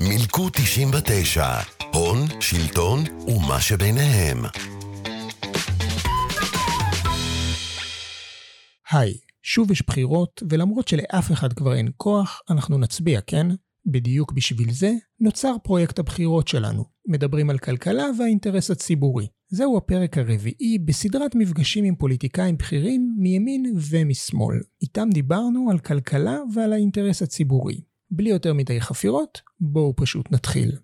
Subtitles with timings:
[0.00, 1.46] מילקו 99,
[1.92, 4.44] הון, שלטון ומה שביניהם.
[8.90, 13.46] היי, שוב יש בחירות, ולמרות שלאף אחד כבר אין כוח, אנחנו נצביע, כן?
[13.86, 16.84] בדיוק בשביל זה נוצר פרויקט הבחירות שלנו.
[17.08, 19.26] מדברים על כלכלה והאינטרס הציבורי.
[19.48, 24.56] זהו הפרק הרביעי בסדרת מפגשים עם פוליטיקאים בכירים מימין ומשמאל.
[24.82, 27.80] איתם דיברנו על כלכלה ועל האינטרס הציבורי.
[28.10, 30.76] בלי יותר מדי חפירות, בואו פשוט נתחיל.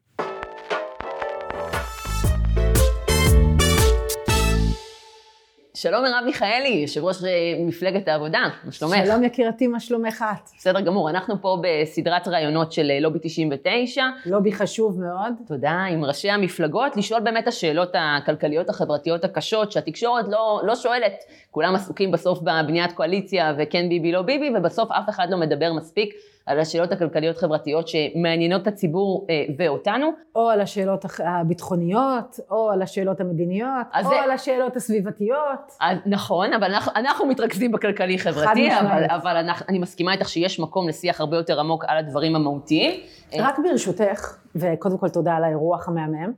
[5.77, 8.97] שלום מרב מיכאלי, יושב ראש אה, מפלגת העבודה, מה שלומך?
[9.05, 10.49] שלום יקירתי, מה שלומך את?
[10.57, 14.05] בסדר גמור, אנחנו פה בסדרת ראיונות של אה, לובי 99.
[14.27, 15.33] לובי חשוב מאוד.
[15.47, 21.75] תודה, עם ראשי המפלגות, לשאול באמת השאלות הכלכליות החברתיות הקשות, שהתקשורת לא, לא שואלת, כולם
[21.75, 26.15] עסוקים בסוף בבניית קואליציה וכן ביבי לא ביבי, ובסוף אף אחד לא מדבר מספיק
[26.47, 30.11] על השאלות הכלכליות-חברתיות שמעניינות את הציבור אה, ואותנו.
[30.37, 34.15] או על השאלות הביטחוניות, או על השאלות המדיניות, או זה...
[34.15, 35.73] על השאלות הסביבתיות.
[35.81, 40.89] אז, נכון, אבל אנחנו, אנחנו מתרכזים בכלכלי-חברתי, אבל, אבל אנחנו, אני מסכימה איתך שיש מקום
[40.89, 43.01] לשיח הרבה יותר עמוק על הדברים המהותיים.
[43.39, 46.33] רק ברשותך, וקודם כל תודה על האירוח המהמם.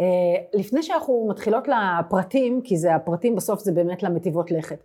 [0.00, 0.06] אה,
[0.54, 4.84] לפני שאנחנו מתחילות לפרטים, כי זה הפרטים בסוף זה באמת למטיבות לכת.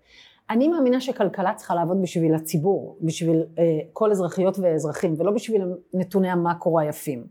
[0.50, 5.62] אני מאמינה שכלכלה צריכה לעבוד בשביל הציבור, בשביל אה, כל אזרחיות ואזרחים, ולא בשביל
[5.94, 7.28] נתוני המקרו היפים.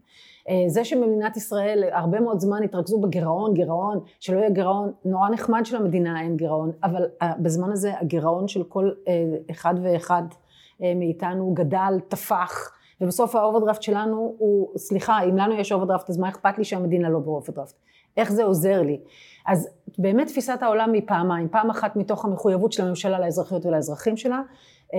[0.48, 5.60] אה, זה שבמדינת ישראל הרבה מאוד זמן התרכזו בגירעון, גירעון, שלא יהיה גירעון, נורא נחמד
[5.64, 10.22] של המדינה אין גירעון, אבל אה, בזמן הזה הגירעון של כל אה, אחד ואחד
[10.82, 16.28] אה, מאיתנו גדל, טפח, ובסוף האוברדרפט שלנו הוא, סליחה, אם לנו יש אוברדרפט אז מה
[16.28, 17.74] אכפת לי שהמדינה לא באוברדרפט?
[18.16, 19.00] איך זה עוזר לי?
[19.46, 24.40] אז באמת תפיסת העולם היא פעמיים, פעם אחת מתוך המחויבות של הממשלה לאזרחיות ולאזרחים שלה,
[24.94, 24.98] אה,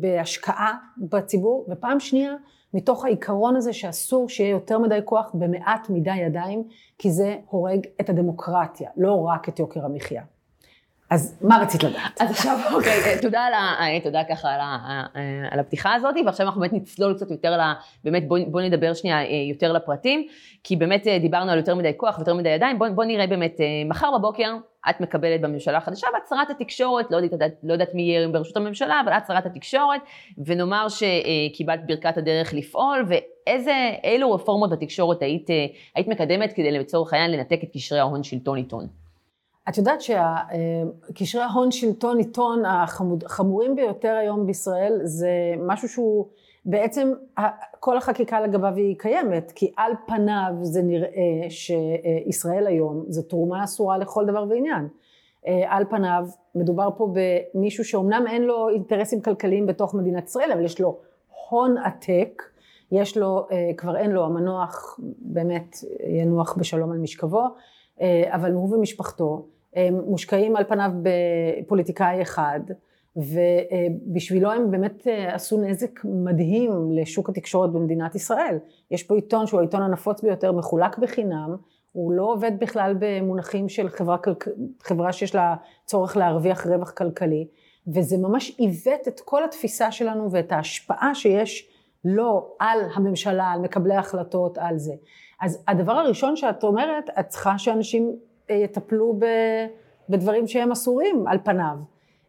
[0.00, 2.34] בהשקעה בציבור, ופעם שנייה
[2.74, 6.64] מתוך העיקרון הזה שאסור שיהיה יותר מדי כוח במעט מדי ידיים,
[6.98, 10.22] כי זה הורג את הדמוקרטיה, לא רק את יוקר המחיה.
[11.10, 12.20] אז מה רצית לדעת?
[12.20, 13.74] אז עכשיו, אוקיי, אה, תודה על ה...
[13.80, 17.56] אה, תודה ככה על, ה, אה, על הפתיחה הזאת, ועכשיו אנחנו באמת נצלול קצת יותר
[17.56, 17.60] ל...
[18.04, 20.26] באמת בואו בוא נדבר שנייה יותר לפרטים,
[20.64, 23.56] כי באמת דיברנו על יותר מדי כוח ויותר מדי ידיים, בואו בוא נראה באמת,
[23.88, 24.56] מחר בבוקר
[24.90, 29.00] את מקבלת בממשלה החדשה, ואת שרת התקשורת, לא יודעת, לא יודעת מי יהיה בראשות הממשלה,
[29.04, 30.00] אבל את שרת התקשורת,
[30.46, 35.50] ונאמר שקיבלת ברכת הדרך לפעול, ואיזה, אילו רפורמות בתקשורת היית,
[35.94, 39.07] היית מקדמת כדי לצורך העניין לנתק את קשרי ההון שלטון עיתון?
[39.68, 46.26] את יודעת שקשרי ההון שלטון עיתון החמורים ביותר היום בישראל זה משהו שהוא
[46.64, 47.12] בעצם
[47.80, 53.98] כל החקיקה לגביו היא קיימת כי על פניו זה נראה שישראל היום זו תרומה אסורה
[53.98, 54.88] לכל דבר ועניין.
[55.66, 60.80] על פניו מדובר פה במישהו שאומנם אין לו אינטרסים כלכליים בתוך מדינת ישראל אבל יש
[60.80, 60.98] לו
[61.48, 62.42] הון עתק
[62.92, 63.46] יש לו,
[63.76, 67.44] כבר אין לו המנוח באמת ינוח בשלום על משכבו
[68.30, 69.46] אבל הוא ומשפחתו
[70.06, 72.60] מושקעים על פניו בפוליטיקאי אחד,
[73.16, 78.58] ובשבילו הם באמת אה, עשו נזק מדהים לשוק התקשורת במדינת ישראל.
[78.90, 81.56] יש פה עיתון שהוא העיתון הנפוץ ביותר, מחולק בחינם,
[81.92, 84.16] הוא לא עובד בכלל במונחים של חברה,
[84.82, 87.46] חברה שיש לה צורך להרוויח רווח כלכלי,
[87.94, 91.68] וזה ממש עיוות את כל התפיסה שלנו ואת ההשפעה שיש
[92.04, 94.92] לו על הממשלה, על מקבלי ההחלטות, על זה.
[95.40, 98.16] אז הדבר הראשון שאת אומרת, את צריכה שאנשים
[98.50, 99.18] יטפלו
[100.08, 101.76] בדברים שהם אסורים על פניו.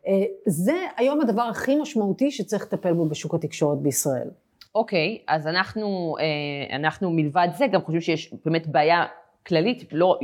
[0.07, 4.29] אה, זה היום הדבר הכי משמעותי שצריך לטפל בו בשוק התקשורת בישראל.
[4.75, 9.05] אוקיי, okay, אז אנחנו, אה, אנחנו מלבד זה גם חושבים שיש באמת בעיה
[9.47, 10.19] כללית, לא,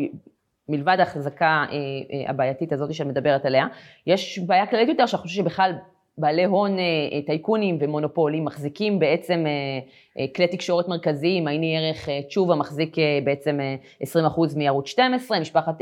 [0.69, 3.67] מלבד ההחזקה אה, הבעייתית הזאת שאת מדברת עליה,
[4.07, 5.71] יש בעיה כללית יותר שאנחנו חושבים שבכלל
[6.17, 9.79] בעלי הון אה, טייקונים ומונופולים מחזיקים בעצם אה,
[10.19, 13.59] אה, כלי תקשורת מרכזיים, העיני ערך תשובה מחזיק בעצם
[14.03, 14.07] 20%
[14.55, 15.75] מערוץ 12, משפחת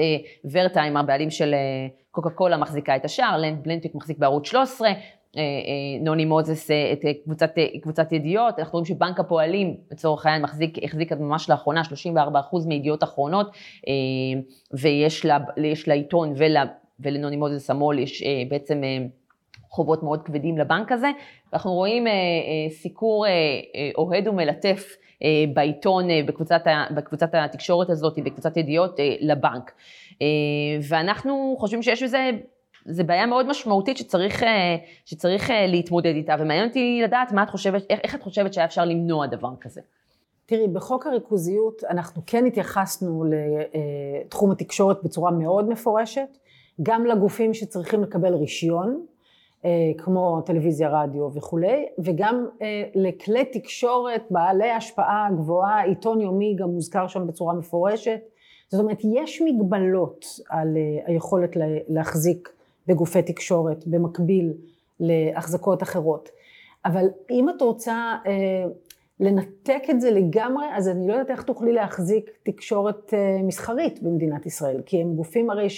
[0.52, 1.56] ורטהיים, הבעלים של
[2.12, 4.90] קוקה קולה מחזיקה את השאר, לנד בלנטיק מחזיק בערוץ 13,
[6.02, 7.52] נוני מוזס את קבוצת,
[7.82, 13.52] קבוצת ידיעות, אנחנו רואים שבנק הפועלים לצורך העניין מחזיק, החזיק ממש לאחרונה 34% מידיעות אחרונות,
[14.74, 16.34] ויש לעיתון
[17.00, 18.82] ולנוני מוזס המו"ל יש בעצם
[19.74, 21.12] חובות מאוד כבדים לבנק הזה,
[21.52, 23.32] ואנחנו רואים אה, אה, סיקור אה,
[23.98, 24.96] אוהד ומלטף
[25.54, 26.62] בעיתון, בקבוצת,
[26.96, 29.72] בקבוצת התקשורת הזאת, בקבוצת ידיעות, לבנק.
[30.90, 32.30] ואנחנו חושבים שיש בזה,
[32.86, 34.44] זה בעיה מאוד משמעותית שצריך,
[35.06, 38.86] שצריך להתמודד איתה, ומעניין אותי לדעת מה את חושבת, איך, איך את חושבת שהיה אפשר
[38.86, 39.82] למנוע דבר כזה.
[40.46, 43.24] תראי, בחוק הריכוזיות אנחנו כן התייחסנו
[44.26, 46.38] לתחום התקשורת בצורה מאוד מפורשת,
[46.82, 49.06] גם לגופים שצריכים לקבל רישיון,
[49.98, 52.48] כמו טלוויזיה, רדיו וכולי, וגם
[52.96, 58.20] לכלי תקשורת בעלי השפעה גבוהה, עיתון יומי גם מוזכר שם בצורה מפורשת.
[58.70, 61.58] זאת אומרת, יש מגבלות על היכולת
[61.88, 62.50] להחזיק
[62.88, 64.54] בגופי תקשורת במקביל
[65.00, 66.30] להחזקות אחרות.
[66.86, 68.66] אבל אם את רוצה אה,
[69.20, 74.46] לנתק את זה לגמרי, אז אני לא יודעת איך תוכלי להחזיק תקשורת אה, מסחרית במדינת
[74.46, 75.70] ישראל, כי הם גופים הרי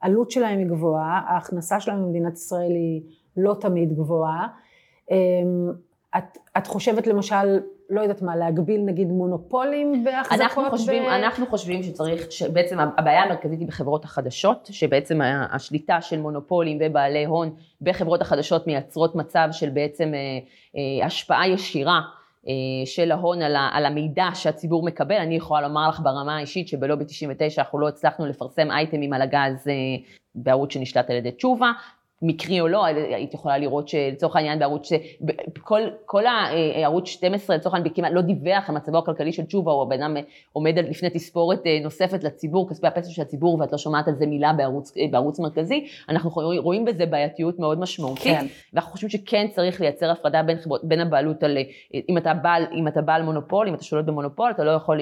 [0.00, 3.02] שהעלות שלהם היא גבוהה, ההכנסה שלהם במדינת ישראל היא
[3.36, 4.46] לא תמיד גבוהה.
[5.10, 5.16] אה,
[6.18, 7.60] את, את חושבת למשל
[7.90, 10.40] לא יודעת מה, להגביל נגיד מונופולים בהחזקות?
[10.40, 11.06] אנחנו חושבים, ב...
[11.06, 15.20] אנחנו חושבים שצריך, שבעצם הבעיה המרכזית היא בחברות החדשות, שבעצם
[15.50, 20.18] השליטה של מונופולים ובעלי הון בחברות החדשות מייצרות מצב של בעצם אה,
[20.76, 22.00] אה, השפעה ישירה
[22.84, 25.16] של ההון על, על המידע שהציבור מקבל.
[25.16, 29.64] אני יכולה לומר לך ברמה האישית שבלובי 99 אנחנו לא הצלחנו לפרסם אייטמים על הגז
[30.34, 31.72] בערוץ שנשלט על ידי תשובה,
[32.22, 34.88] מקרי או לא, היית יכולה לראות שלצורך העניין בערוץ,
[35.60, 39.82] כל, כל הערוץ 12 לצורך העניין כמעט לא דיווח על מצבו הכלכלי של תשובה, או
[39.82, 40.16] הבן אדם
[40.52, 44.26] עומד לפני תספורת אה, נוספת לציבור, כספי הפסל של הציבור, ואת לא שומעת על זה
[44.26, 48.46] מילה בערוץ, אה, בערוץ מרכזי, אנחנו רואים בזה בעייתיות מאוד משמעותית, כן.
[48.72, 52.88] ואנחנו חושבים שכן צריך לייצר הפרדה בין, בין הבעלות על, אה, אם אתה, בעל, אם
[52.88, 55.00] אתה בעל מונופול, אם אתה שולט במונופול, אתה לא יכול,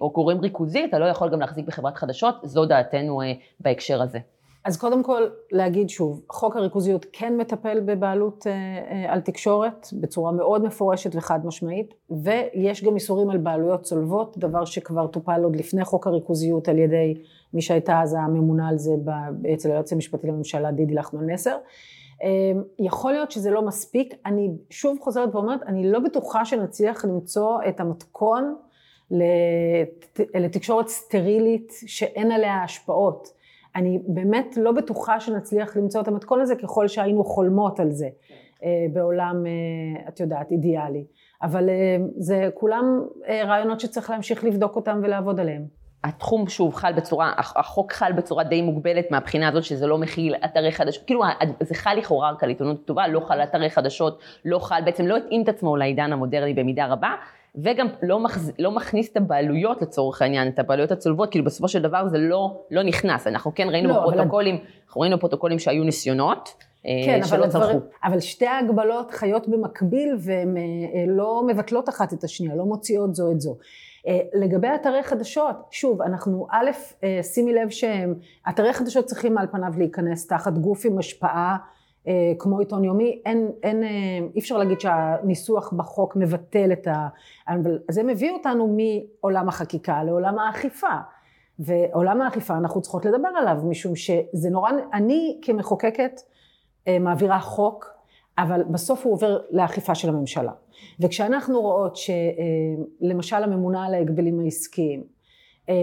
[0.00, 3.20] או גורם ריכוזי, אתה לא יכול גם להחזיק בחברת חדשות, זו דעתנו
[3.60, 4.18] בהקשר הזה.
[4.64, 5.22] אז קודם כל
[5.52, 11.46] להגיד שוב, חוק הריכוזיות כן מטפל בבעלות אה, אה, על תקשורת בצורה מאוד מפורשת וחד
[11.46, 16.78] משמעית, ויש גם איסורים על בעלויות צולבות, דבר שכבר טופל עוד לפני חוק הריכוזיות על
[16.78, 17.14] ידי
[17.54, 18.92] מי שהייתה אז הממונה על זה
[19.54, 21.56] אצל היועץ המשפטי לממשלה דידי לחמן מסר.
[22.22, 22.28] אה,
[22.78, 27.80] יכול להיות שזה לא מספיק, אני שוב חוזרת ואומרת, אני לא בטוחה שנצליח למצוא את
[27.80, 28.56] המתכון
[30.34, 33.41] לתקשורת סטרילית שאין עליה השפעות.
[33.76, 38.08] אני באמת לא בטוחה שנצליח למצוא את המתכון הזה ככל שהיינו חולמות על זה
[38.64, 41.04] אה, בעולם, אה, את יודעת, אידיאלי.
[41.42, 45.82] אבל אה, זה כולם רעיונות שצריך להמשיך לבדוק אותם ולעבוד עליהם.
[46.04, 50.72] התחום שוב חל בצורה, החוק חל בצורה די מוגבלת מהבחינה הזאת שזה לא מכיל אתרי
[50.72, 51.22] חדשות, כאילו
[51.60, 55.16] זה חל לכאורה רק על עיתונות כתובה, לא חל אתרי חדשות, לא חל, בעצם לא
[55.16, 57.14] התאים את עצמו לעידן המודרני במידה רבה,
[57.56, 58.52] וגם לא, מחז...
[58.58, 62.62] לא מכניס את הבעלויות לצורך העניין, את הבעלויות הצולבות, כאילו בסופו של דבר זה לא,
[62.70, 64.64] לא נכנס, אנחנו כן ראינו לא, בפרוטוקולים, אבל...
[64.86, 66.54] אנחנו ראינו בפרוטוקולים שהיו ניסיונות.
[66.86, 67.70] אה, כן, שלא צלחו.
[67.70, 70.62] אבל, אבל שתי ההגבלות חיות במקביל והן אה,
[71.08, 73.56] לא מבטלות אחת את השנייה, לא מוציאות זו את זו.
[74.06, 76.70] אה, לגבי אתרי חדשות, שוב, אנחנו א',
[77.22, 81.71] שימי לב שאתרי חדשות צריכים על פניו להיכנס תחת גוף עם השפעה אה,
[82.38, 83.88] כמו עיתון יומי, אין, אין, אה,
[84.34, 87.08] אי אפשר להגיד שהניסוח בחוק מבטל את ה...
[87.48, 90.96] אבל זה מביא אותנו מעולם החקיקה לעולם האכיפה.
[91.58, 96.20] ועולם האכיפה אנחנו צריכות לדבר עליו, משום שזה נורא, אני כמחוקקת
[96.88, 97.90] אה, מעבירה חוק,
[98.38, 100.52] אבל בסוף הוא עובר לאכיפה של הממשלה.
[101.00, 105.04] וכשאנחנו רואות שלמשל הממונה על ההגבלים העסקיים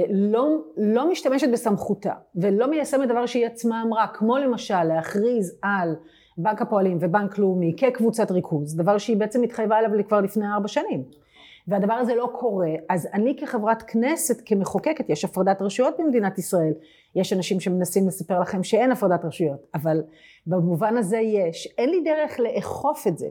[0.10, 5.96] לא, לא משתמשת בסמכותה ולא מיישמת דבר שהיא עצמה אמרה, כמו למשל להכריז על
[6.38, 11.19] בנק הפועלים ובנק לאומי כקבוצת ריכוז, דבר שהיא בעצם התחייבה אליו כבר לפני ארבע שנים.
[11.70, 16.74] והדבר הזה לא קורה, אז אני כחברת כנסת, כמחוקקת, יש הפרדת רשויות במדינת ישראל,
[17.16, 20.04] יש אנשים שמנסים לספר לכם שאין הפרדת רשויות, אבל
[20.48, 23.28] במובן הזה יש, אין לי דרך לאכוף את זה.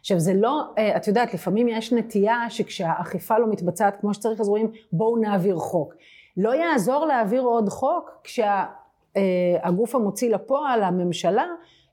[0.00, 4.48] עכשיו זה לא, אה, את יודעת, לפעמים יש נטייה שכשהאכיפה לא מתבצעת כמו שצריך, אז
[4.48, 5.94] רואים בואו נעביר חוק.
[6.36, 11.46] לא יעזור להעביר עוד חוק כשהגוף המוציא לפועל, הממשלה,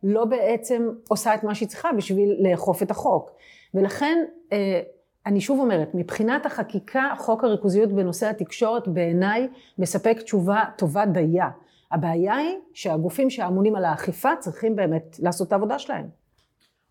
[0.04, 3.32] לא בעצם עושה את מה שהיא צריכה בשביל לאכוף את החוק.
[3.74, 4.82] ולכן אה,
[5.26, 9.48] אני שוב אומרת, מבחינת החקיקה, חוק הריכוזיות בנושא התקשורת בעיניי
[9.80, 11.50] מספק תשובה טובה דייה.
[11.92, 16.06] הבעיה היא שהגופים שאמונים על האכיפה צריכים באמת לעשות את העבודה שלהם.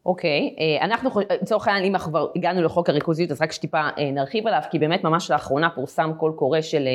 [0.06, 0.60] אוקיי, okay.
[0.60, 1.10] אה, אנחנו,
[1.42, 4.78] לצורך העניין, אם אנחנו כבר הגענו לחוק הריכוזיות, אז רק שטיפה אה, נרחיב עליו, כי
[4.78, 6.88] באמת ממש לאחרונה פורסם קול קורא של,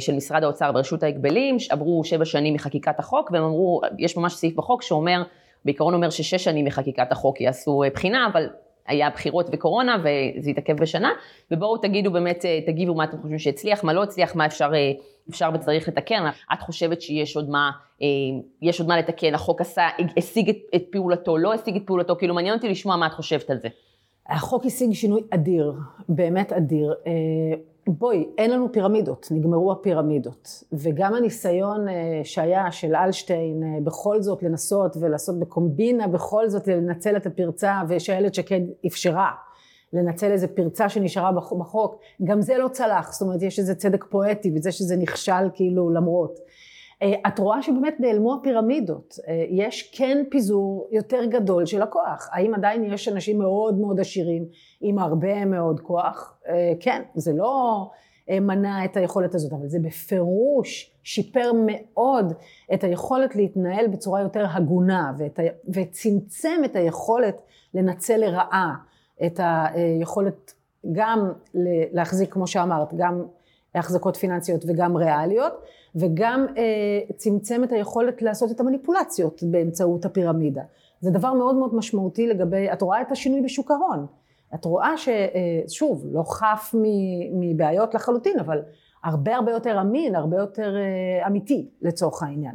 [0.00, 4.54] של משרד האוצר ברשות ההגבלים, עברו שבע שנים מחקיקת החוק, והם אמרו, יש ממש סעיף
[4.54, 5.22] בחוק שאומר,
[5.64, 8.48] בעיקרון אומר ששש שנים מחקיקת החוק יעשו בחינה, אבל
[8.86, 11.10] היה בחירות וקורונה וזה התעכב בשנה,
[11.50, 14.92] ובואו תגידו באמת, אה, תגיבו מה אתם חושבים שהצליח, מה לא הצליח, מה אפשר, אה,
[15.30, 16.24] אפשר וצריך לתקן.
[16.52, 17.70] את חושבת שיש עוד מה,
[18.02, 18.06] אה,
[18.62, 22.34] יש עוד מה לתקן, החוק עשה, השיג את, את פעולתו, לא השיג את פעולתו, כאילו
[22.34, 23.68] מעניין אותי לשמוע מה את חושבת על זה.
[24.28, 25.72] החוק השיג שינוי אדיר,
[26.08, 26.94] באמת אדיר.
[27.88, 30.64] בואי, אין לנו פירמידות, נגמרו הפירמידות.
[30.72, 37.16] וגם הניסיון אה, שהיה של אלשטיין אה, בכל זאת לנסות ולעשות בקומבינה, בכל זאת לנצל
[37.16, 39.30] את הפרצה, ושאיילת שקד אפשרה
[39.92, 44.52] לנצל איזה פרצה שנשארה בחוק, גם זה לא צלח, זאת אומרת יש איזה צדק פואטי
[44.56, 46.38] וזה שזה נכשל כאילו למרות.
[47.02, 52.54] אה, את רואה שבאמת נעלמו הפירמידות, אה, יש כן פיזור יותר גדול של הכוח, האם
[52.54, 54.44] עדיין יש אנשים מאוד מאוד עשירים
[54.80, 56.38] עם הרבה מאוד כוח?
[56.48, 57.90] אה, כן, זה לא
[58.30, 62.32] מנע את היכולת הזאת, אבל זה בפירוש שיפר מאוד
[62.74, 65.42] את היכולת להתנהל בצורה יותר הגונה ואת ה...
[65.74, 67.36] וצמצם את היכולת
[67.74, 68.74] לנצל לרעה
[69.26, 70.54] את היכולת
[70.92, 71.32] גם
[71.92, 73.24] להחזיק, כמו שאמרת, גם
[73.78, 75.52] החזקות פיננסיות וגם ריאליות,
[75.94, 80.62] וגם אה, צמצם את היכולת לעשות את המניפולציות באמצעות הפירמידה.
[81.00, 84.06] זה דבר מאוד מאוד משמעותי לגבי, את רואה את השינוי בשוק ההון.
[84.54, 86.74] את רואה ששוב, אה, לא חף
[87.32, 88.62] מבעיות לחלוטין, אבל
[89.04, 92.54] הרבה הרבה יותר אמין, הרבה יותר אה, אמיתי לצורך העניין.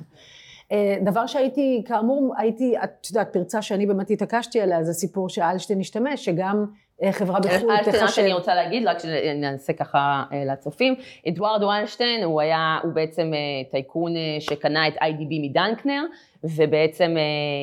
[0.71, 5.79] אה, דבר שהייתי, כאמור, הייתי, את יודעת, פרצה שאני באמת התעקשתי עליה, זה סיפור שאלשטיין
[5.79, 6.65] השתמש, שגם
[7.11, 7.89] חברה בחו"ל תחשב...
[7.89, 10.95] אלשטיין, שאני רוצה להגיד, רק שנעשה ככה אה, לצופים,
[11.27, 13.31] אדוארדו אלשטיין הוא היה, הוא בעצם
[13.71, 16.03] טייקון שקנה את איי.די.בי מדנקנר,
[16.43, 17.15] ובעצם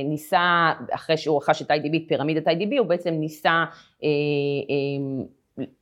[0.04, 3.64] ניסה, אחרי שהוא רכש את איי.די.בי, את פירמידת איי.די.בי, הוא בעצם ניסה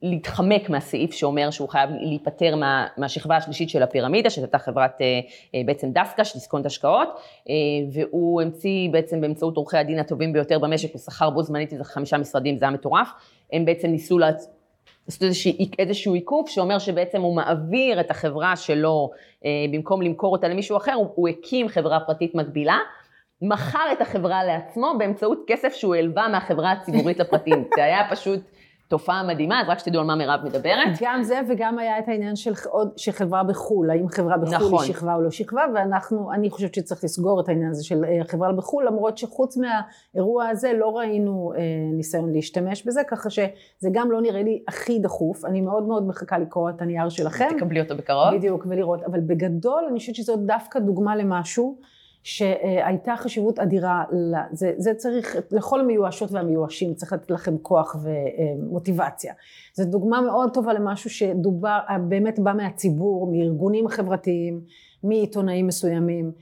[0.02, 5.20] להתחמק מהסעיף שאומר שהוא חייב להיפטר מה, מהשכבה השלישית של הפירמידה, שזו חברת אה,
[5.54, 7.08] אה, בעצם דסקה, של דיסקונט השקעות,
[7.48, 7.54] אה,
[7.92, 12.18] והוא המציא בעצם באמצעות עורכי הדין הטובים ביותר במשק, הוא שכר בו זמנית איזה חמישה
[12.18, 13.08] משרדים, זה היה מטורף,
[13.52, 14.50] הם בעצם ניסו לעשות
[15.22, 19.10] איזשהו, איזשהו עיכוב שאומר שבעצם הוא מעביר את החברה שלו,
[19.72, 22.78] במקום למכור אותה למישהו אחר, הוא, הוא הקים חברה פרטית מקבילה.
[23.42, 27.64] מכר את החברה לעצמו באמצעות כסף שהוא הלווה מהחברה הציבורית לפרטים.
[27.76, 28.40] זה היה פשוט
[28.88, 30.88] תופעה מדהימה, אז רק שתדעו על מה מירב מדברת.
[31.00, 34.84] גם זה וגם היה את העניין של עוד, שחברה בחו"ל, האם חברה בחו"ל נכון.
[34.84, 38.24] היא שכבה או לא שכבה, ואנחנו, אני חושבת שצריך לסגור את העניין הזה של אה,
[38.24, 41.60] חברה בחו"ל, למרות שחוץ מהאירוע הזה לא ראינו אה,
[41.92, 46.38] ניסיון להשתמש בזה, ככה שזה גם לא נראה לי הכי דחוף, אני מאוד מאוד מחכה
[46.38, 47.48] לקרוא את הנייר שלכם.
[47.56, 48.34] תקבלי אותו בקרוב.
[48.34, 51.95] בדיוק, ולראות, אבל בגדול אני חושבת שזאת דווקא דוגמה למשהו.
[52.26, 54.04] שהייתה חשיבות אדירה,
[54.52, 59.34] זה, זה צריך, לכל המיואשות והמיואשים צריך לתת לכם כוח ומוטיבציה.
[59.74, 61.78] זו דוגמה מאוד טובה למשהו שדובר,
[62.08, 64.60] באמת בא מהציבור, מארגונים חברתיים,
[65.08, 66.32] מעיתונאים מסוימים,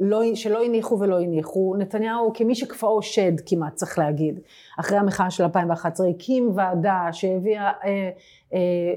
[0.00, 1.74] ולא, שלא הניחו ולא הניחו.
[1.78, 4.40] נתניהו כמי שכפאו שד כמעט צריך להגיד,
[4.80, 8.10] אחרי המחאה של 2011, הקים ועדה שהביאה אה,
[8.54, 8.94] אה,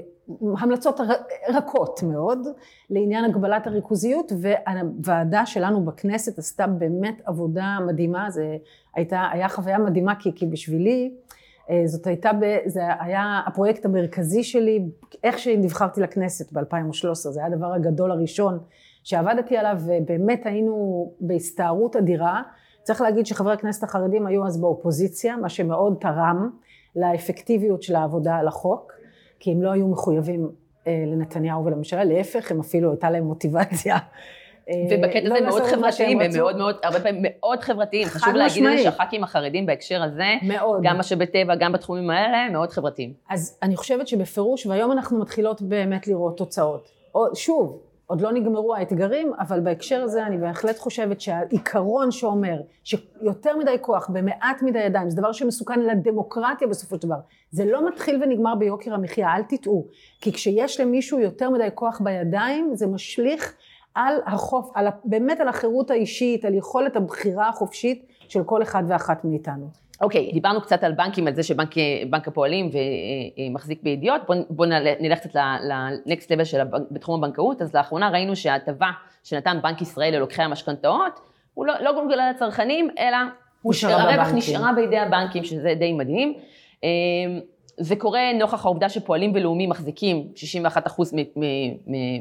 [0.58, 1.00] המלצות
[1.48, 2.46] רכות מאוד
[2.90, 8.56] לעניין הגבלת הריכוזיות והוועדה שלנו בכנסת עשתה באמת עבודה מדהימה, זה
[8.94, 11.41] הייתה, היה חוויה מדהימה כי, כי בשבילי אה,
[11.86, 12.30] זאת הייתה,
[12.66, 14.88] זה היה הפרויקט המרכזי שלי,
[15.24, 18.58] איך שנבחרתי לכנסת ב-2013, זה היה הדבר הגדול הראשון
[19.04, 22.42] שעבדתי עליו ובאמת היינו בהסתערות אדירה.
[22.82, 26.50] צריך להגיד שחברי הכנסת החרדים היו אז באופוזיציה, מה שמאוד תרם
[26.96, 28.92] לאפקטיביות של העבודה על החוק.
[29.42, 30.50] כי הם לא היו מחויבים
[30.86, 33.96] אה, לנתניהו ולממשלה, להפך, הם אפילו הייתה להם מוטיבציה.
[34.68, 38.08] אה, ובקטע לא הזה מאוד חברתיים, הם מאוד מאוד, הרבה פעמים מאוד חברתיים.
[38.08, 40.80] חשוב להגיד את זה שהח"כים החרדים בהקשר הזה, מאוד.
[40.82, 43.12] גם משאבי טבע, גם בתחומים האלה, מאוד חברתיים.
[43.30, 46.88] אז אני חושבת שבפירוש, והיום אנחנו מתחילות באמת לראות תוצאות.
[47.34, 53.76] שוב, עוד לא נגמרו האתגרים, אבל בהקשר הזה אני בהחלט חושבת שהעיקרון שאומר שיותר מדי
[53.80, 57.16] כוח במעט מדי ידיים, זה דבר שמסוכן לדמוקרטיה בסופו של דבר.
[57.50, 59.86] זה לא מתחיל ונגמר ביוקר המחיה, אל תטעו.
[60.20, 63.54] כי כשיש למישהו יותר מדי כוח בידיים, זה משליך
[63.94, 69.24] על החוף, על, באמת על החירות האישית, על יכולת הבחירה החופשית של כל אחד ואחת
[69.24, 69.66] מאיתנו.
[70.00, 72.70] אוקיי, okay, דיברנו קצת על בנקים, על זה שבנק הפועלים
[73.50, 74.66] ומחזיק בידיעות, בואו בוא
[75.00, 75.40] נלך קצת
[76.06, 78.90] לנקסט לבל של בתחום הבנקאות, אז לאחרונה ראינו שההטבה
[79.24, 81.20] שנתן בנק ישראל ללוקחי המשכנתאות,
[81.54, 83.16] הוא לא, לא גולגלה לצרכנים, אלא
[83.82, 86.34] הרווח נשארה בידי הבנקים, שזה די מדהים.
[87.82, 90.28] זה קורה נוכח העובדה שפועלים ולאומי מחזיקים
[90.66, 90.78] 61%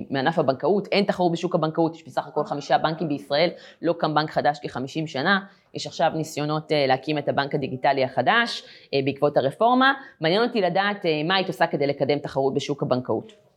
[0.09, 3.49] מענף הבנקאות, אין תחרות בשוק הבנקאות, יש בסך הכל חמישה בנקים בישראל,
[3.81, 5.39] לא קם בנק חדש כ-50 שנה,
[5.73, 8.63] יש עכשיו ניסיונות אה, להקים את הבנק הדיגיטלי החדש
[8.93, 9.93] אה, בעקבות הרפורמה.
[10.21, 13.50] מעניין אותי לדעת אה, מה היית עושה כדי לקדם תחרות בשוק הבנקאות.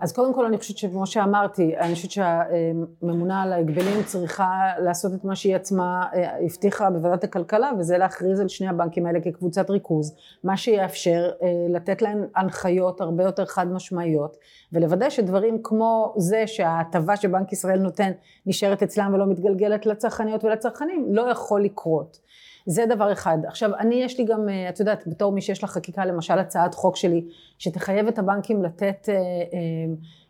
[0.00, 5.24] אז קודם כל אני חושבת שכמו שאמרתי, אני חושבת שהממונה על ההגבלים צריכה לעשות את
[5.24, 6.04] מה שהיא עצמה
[6.44, 11.30] הבטיחה בוועדת הכלכלה, וזה להכריז על שני הבנקים האלה כקבוצת ריכוז, מה שיאפשר
[11.68, 14.36] לתת להם הנחיות הרבה יותר חד משמעיות,
[14.72, 18.10] ולוודא שדברים כמו זה שההטבה שבנק ישראל נותן
[18.46, 22.25] נשארת אצלם ולא מתגלגלת לצרכניות ולצרכנים, לא יכול לקרות.
[22.66, 23.38] זה דבר אחד.
[23.46, 26.74] עכשיו, אני יש לי גם, אה, את יודעת, בתור מי שיש לה חקיקה, למשל הצעת
[26.74, 27.24] חוק שלי,
[27.58, 29.20] שתחייב את הבנקים לתת אה, אה,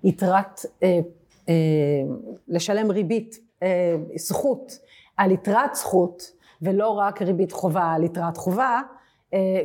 [0.05, 0.99] יתרת, אה,
[1.49, 1.55] אה,
[2.49, 4.79] לשלם ריבית, אה, זכות,
[5.17, 6.23] על יתרת זכות,
[6.63, 8.81] ולא רק ריבית חובה על יתרת חובה,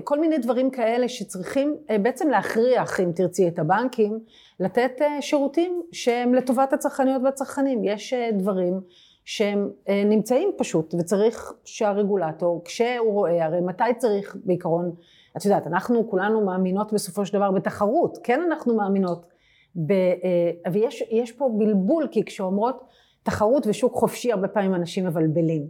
[0.04, 4.20] כל מיני דברים כאלה שצריכים בעצם להכריח, אם תרצי, את הבנקים,
[4.60, 7.84] לתת שירותים שהם לטובת הצרכניות והצרכנים.
[7.84, 8.82] יש דברים
[9.26, 9.70] שהם
[10.06, 14.92] נמצאים פשוט, וצריך שהרגולטור, כשהוא רואה, הרי מתי צריך בעיקרון,
[15.38, 19.26] את יודעת, אנחנו כולנו מאמינות בסופו של דבר בתחרות, כן אנחנו מאמינות,
[19.86, 19.94] ב,
[20.72, 22.84] ויש פה בלבול, כי כשאומרות
[23.24, 25.68] תחרות ושוק חופשי, הרבה פעמים אנשים מבלבלים.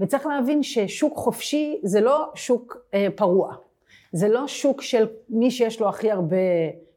[0.00, 3.54] וצריך להבין ששוק חופשי זה לא שוק אה, פרוע,
[4.12, 6.36] זה לא שוק של מי שיש לו הכי הרבה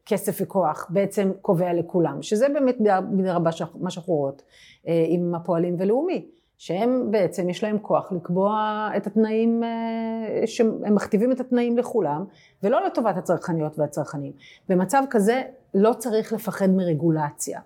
[0.06, 4.42] כסף וכוח בעצם קובע לכולם, שזה באמת במידה רבה מה שאנחנו רואות
[4.88, 11.32] אה, עם הפועלים ולאומי, שהם בעצם יש להם כוח לקבוע את התנאים, אה, שהם מכתיבים
[11.32, 12.24] את התנאים לכולם
[12.62, 14.32] ולא לטובת הצרכניות והצרכנים.
[14.68, 15.42] במצב כזה
[15.74, 17.60] לא צריך לפחד מרגולציה.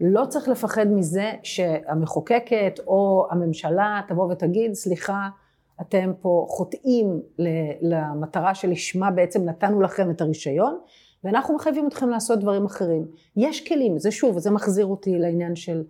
[0.00, 5.28] לא צריך לפחד מזה שהמחוקקת או הממשלה תבוא ותגיד, סליחה,
[5.80, 7.20] אתם פה חוטאים
[7.80, 10.78] למטרה שלשמה בעצם נתנו לכם את הרישיון,
[11.24, 13.06] ואנחנו מחייבים אתכם לעשות דברים אחרים.
[13.36, 15.82] יש כלים, זה שוב, זה מחזיר אותי לעניין של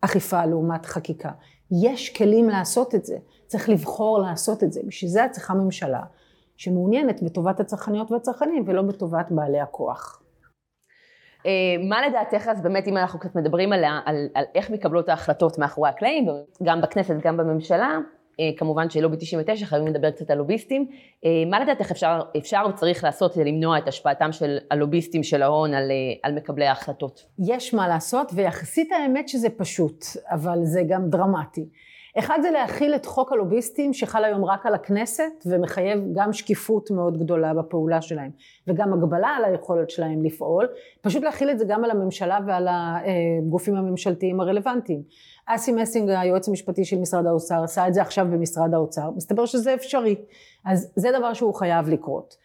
[0.00, 1.30] אכיפה לעומת חקיקה.
[1.82, 3.16] יש כלים לעשות את זה,
[3.46, 4.80] צריך לבחור לעשות את זה.
[4.86, 6.02] בשביל זה צריכה ממשלה
[6.56, 10.22] שמעוניינת בטובת הצרכניות והצרכנים ולא בטובת בעלי הכוח.
[11.46, 11.50] אה,
[11.88, 15.88] מה לדעתך אז באמת אם אנחנו קצת מדברים על, על, על איך מקבלות ההחלטות מאחורי
[15.88, 16.26] הקלעים,
[16.62, 17.98] גם בכנסת גם בממשלה,
[18.56, 20.86] כמובן שלובי 99 חייבים לדבר קצת על לוביסטים,
[21.24, 25.74] אה, מה לדעתך אפשר, אפשר וצריך לעשות כדי למנוע את השפעתם של הלוביסטים של ההון
[25.74, 25.90] על,
[26.22, 27.24] על מקבלי ההחלטות?
[27.38, 31.68] יש מה לעשות ויחסית האמת שזה פשוט, אבל זה גם דרמטי.
[32.18, 37.18] אחד זה להכיל את חוק הלוביסטים שחל היום רק על הכנסת ומחייב גם שקיפות מאוד
[37.18, 38.30] גדולה בפעולה שלהם
[38.66, 40.68] וגם הגבלה על היכולת שלהם לפעול,
[41.00, 45.02] פשוט להכיל את זה גם על הממשלה ועל הגופים הממשלתיים הרלוונטיים.
[45.50, 49.74] אסי מסינג היועץ המשפטי של משרד האוצר עשה את זה עכשיו במשרד האוצר, מסתבר שזה
[49.74, 50.16] אפשרי,
[50.64, 52.36] אז זה דבר שהוא חייב לקרות.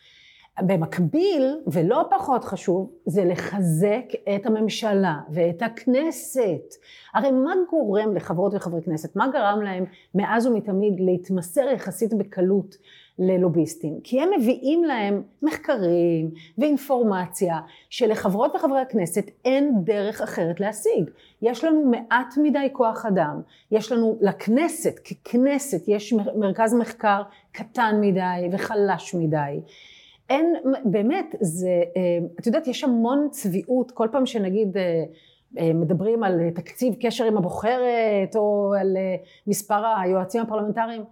[0.62, 4.06] במקביל, ולא פחות חשוב, זה לחזק
[4.36, 6.76] את הממשלה ואת הכנסת.
[7.14, 9.16] הרי מה גורם לחברות וחברי כנסת?
[9.16, 12.76] מה גרם להם מאז ומתמיד להתמסר יחסית בקלות
[13.20, 14.00] ללוביסטים?
[14.04, 21.10] כי הם מביאים להם מחקרים ואינפורמציה שלחברות וחברי הכנסת אין דרך אחרת להשיג.
[21.42, 27.22] יש לנו מעט מדי כוח אדם, יש לנו לכנסת, ככנסת, יש מרכז מחקר
[27.52, 29.60] קטן מדי וחלש מדי.
[30.30, 35.04] אין, באמת, זה, אה, את יודעת, יש המון צביעות, כל פעם שנגיד אה,
[35.60, 38.98] אה, מדברים על תקציב קשר עם הבוחרת, או על
[39.48, 41.04] מספר היועצים הפרלמנטריים,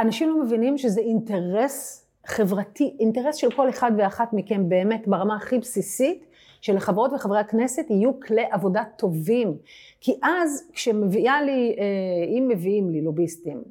[0.00, 5.58] אנשים לא מבינים שזה אינטרס חברתי, אינטרס של כל אחד ואחת מכם באמת ברמה הכי
[5.58, 6.26] בסיסית,
[6.60, 9.56] שלחברות וחברי הכנסת יהיו כלי עבודה טובים.
[10.00, 11.76] כי אז כשמביאה לי,
[12.28, 13.62] אם מביאים לי לוביסטים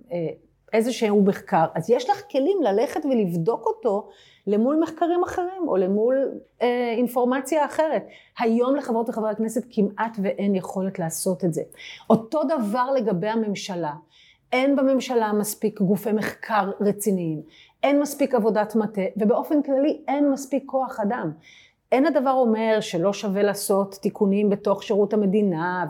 [0.74, 4.10] איזשהו מחקר, אז יש לך כלים ללכת ולבדוק אותו
[4.48, 8.08] למול מחקרים אחרים או למול אה, אינפורמציה אחרת.
[8.40, 11.62] היום לחברות וחברי הכנסת כמעט ואין יכולת לעשות את זה.
[12.10, 13.94] אותו דבר לגבי הממשלה.
[14.54, 17.42] אין בממשלה מספיק גופי מחקר רציניים,
[17.84, 21.32] אין מספיק עבודת מטה, ובאופן כללי אין מספיק כוח אדם.
[21.92, 25.86] אין הדבר אומר שלא שווה לעשות תיקונים בתוך שירות המדינה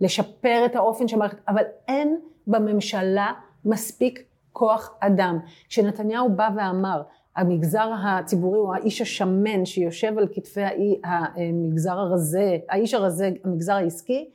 [0.00, 3.32] ולשפר את האופן של המערכת, אבל אין בממשלה
[3.64, 5.38] מספיק כוח אדם.
[5.68, 7.02] כשנתניהו בא ואמר,
[7.36, 14.30] המגזר הציבורי הוא האיש השמן שיושב על כתפי המגזר הרזה, האיש הרזה, המגזר העסקי.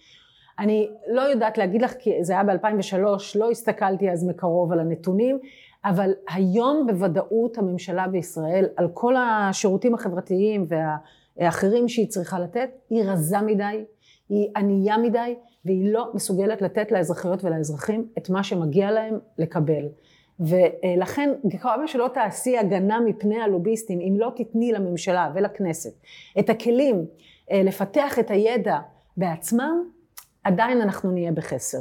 [0.59, 2.97] אני לא יודעת להגיד לך, כי זה היה ב-2003,
[3.35, 5.39] לא הסתכלתי אז מקרוב על הנתונים,
[5.85, 10.65] אבל היום בוודאות הממשלה בישראל, על כל השירותים החברתיים
[11.37, 13.85] והאחרים שהיא צריכה לתת, היא רזה מדי,
[14.29, 19.87] היא ענייה מדי, והיא לא מסוגלת לתת לאזרחיות ולאזרחים את מה שמגיע להם לקבל.
[20.39, 25.93] ולכן כמה שלא תעשי הגנה מפני הלוביסטים, אם לא תתני לממשלה ולכנסת
[26.39, 27.05] את הכלים
[27.51, 28.77] אה, לפתח את הידע
[29.17, 29.89] בעצמם,
[30.47, 31.77] עדיין אנחנו נהיה בחסר.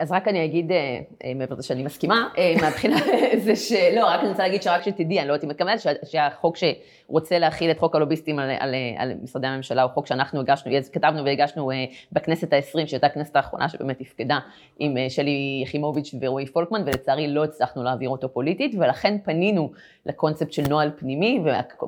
[0.00, 2.96] אז רק אני אגיד, אה, אה, מעבר לזה שאני מסכימה, אה, מהבחינה
[3.44, 6.56] זה שלא, רק אני רוצה להגיד שרק שתדעי, אני לא יודעת אם את מתכוונת, שהחוק
[6.56, 11.24] שרוצה להכיל את חוק הלוביסטים על, על, על משרדי הממשלה, הוא חוק שאנחנו הגשנו, כתבנו
[11.24, 11.70] והגשנו
[12.12, 14.38] בכנסת העשרים, שהייתה הכנסת האחרונה שבאמת הפקדה
[14.78, 19.70] עם שלי יחימוביץ' ורועי פולקמן, ולצערי לא הצלחנו להעביר אותו פוליטית, ולכן פנינו
[20.06, 21.42] לקונספט של נוהל פנימי,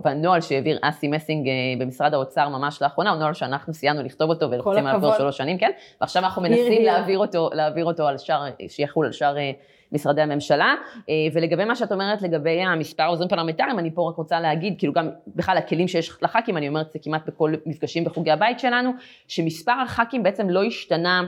[0.04, 4.86] והנוהל שהעביר אסי מסינג במשרד האוצר ממש לאחרונה, הוא נוהל שאנחנו סיימנו לכתוב אותו ולוחצים
[4.86, 5.70] עליו שלוש שנים, כן?
[6.00, 9.50] ועכשיו אנחנו מנסים להעביר אותו, להעביר אותו על שאר, שיחול על שאר אה,
[9.92, 10.74] משרדי הממשלה.
[11.08, 14.92] אה, ולגבי מה שאת אומרת לגבי המספר עוזרים פרלמנטריים, אני פה רק רוצה להגיד, כאילו
[14.92, 18.90] גם בכלל הכלים שיש לח"כים, אני אומרת זה כמעט בכל מפגשים בחוגי הבית שלנו,
[19.28, 21.22] שמספר הח"כים בעצם לא השתנה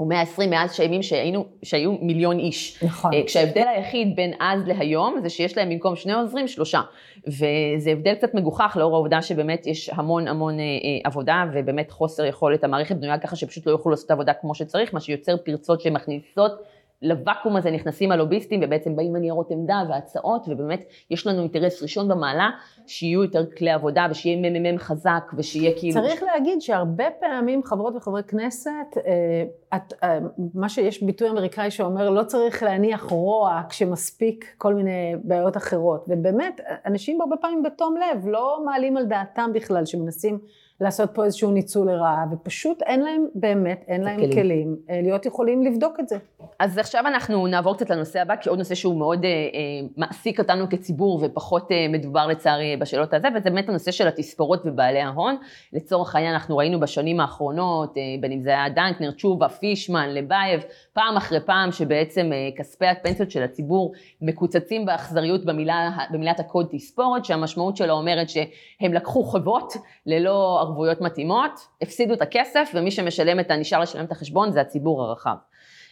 [0.00, 2.82] או 120 מאז שהימים שהיינו, שהיו מיליון איש.
[2.82, 3.14] נכון.
[3.14, 6.80] אה, כשההבדל היחיד בין אז להיום זה שיש להם במקום שני עוזרים שלושה.
[7.26, 10.68] וזה הבדל קצת מגוחך לאור העובדה שבאמת יש המון המון אה, אה,
[11.04, 15.00] עבודה ובאמת חוסר יכולת, המערכת בנויה ככה שפשוט לא יוכלו לעשות עבודה כמו שצריך, מה
[15.00, 16.52] שיוצר פרצות שמכניסות
[17.02, 22.50] לוואקום הזה נכנסים הלוביסטים ובעצם באים הניירות עמדה והצעות ובאמת יש לנו אינטרס ראשון במעלה
[22.86, 26.00] שיהיו יותר כלי עבודה ושיהיה ממ"מ חזק ושיהיה כאילו...
[26.00, 30.18] צריך להגיד שהרבה פעמים חברות וחברי כנסת, אה, את, אה,
[30.54, 36.04] מה שיש ביטוי אמריקאי שאומר לא צריך להניח רוע כשמספיק כל מיני בעיות אחרות.
[36.08, 40.38] ובאמת אנשים הרבה פעמים בתום לב לא מעלים על דעתם בכלל שמנסים
[40.80, 44.32] לעשות פה איזשהו ניצול לרעה, ופשוט אין להם, באמת, אין להם כלים.
[44.32, 46.16] כלים אה, להיות יכולים לבדוק את זה.
[46.58, 50.40] אז עכשיו אנחנו נעבור קצת לנושא הבא, כי עוד נושא שהוא מאוד אה, אה, מעסיק
[50.40, 55.36] אותנו כציבור ופחות אה, מדובר לצערי בשאלות הזה, וזה באמת הנושא של התספורות ובעלי ההון.
[55.72, 60.62] לצורך העניין אנחנו ראינו בשנים האחרונות, אה, בין אם זה היה דנקנר, תשובה, פישמן, לבייב,
[60.92, 67.24] פעם אחרי פעם שבעצם אה, כספי הפנסיות של הציבור מקוצצים באכזריות במילה, במילת הקוד תספורת,
[67.24, 69.72] שהמשמעות שלה אומרת שהם לקחו חובות
[70.06, 75.02] ללא ערבויות מתאימות, הפסידו את הכסף ומי שמשלם את, הנשאר לשלם את החשבון זה הציבור
[75.02, 75.34] הרחב.